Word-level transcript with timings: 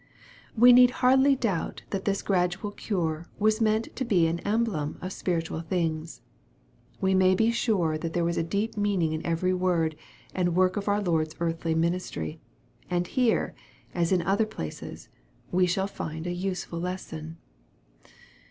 We 0.57 0.73
need 0.73 0.89
hardly 1.05 1.35
doubt 1.35 1.83
that 1.91 2.05
this 2.05 2.23
gradual 2.23 2.71
cure 2.71 3.27
was 3.37 3.61
meant 3.61 3.95
to 3.95 4.03
be 4.03 4.25
an 4.25 4.39
emblem 4.39 4.97
of 4.99 5.13
spiritual 5.13 5.61
things. 5.61 6.21
We 6.99 7.13
may 7.13 7.35
be 7.35 7.51
sure 7.51 7.99
that 7.99 8.13
there 8.13 8.23
was 8.25 8.35
a, 8.39 8.43
deep 8.43 8.75
meaning 8.75 9.13
in 9.13 9.23
every 9.23 9.53
word 9.53 9.95
and 10.33 10.55
work 10.55 10.75
of 10.75 10.87
our 10.87 11.03
Lord's 11.03 11.35
earthly 11.39 11.75
ministry, 11.75 12.39
and 12.89 13.05
here, 13.05 13.53
as 13.93 14.11
in 14.11 14.23
other 14.23 14.47
places, 14.47 15.07
we 15.51 15.67
shall 15.67 15.85
find 15.85 16.25
a 16.25 16.33
useful 16.33 16.79
lesson. 16.79 17.37